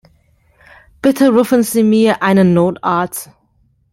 [1.03, 3.29] Bitte rufen Sie mir einen Notarzt.